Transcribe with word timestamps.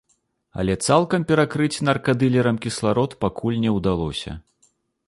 Але 0.61 0.73
цалкам 0.87 1.21
перакрыць 1.31 1.83
наркадылерам 1.91 2.59
кісларод 2.65 3.17
пакуль 3.27 3.61
не 3.69 3.77
ўдалося. 3.79 4.31